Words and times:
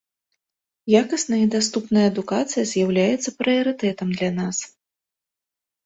Якасная 1.01 1.41
і 1.43 1.49
даступная 1.57 2.07
адукацыя 2.13 2.63
з'яўляецца 2.73 3.37
прыярытэтам 3.45 4.07
для 4.19 4.29
нас. 4.43 4.57